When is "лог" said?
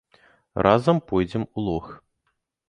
1.67-1.93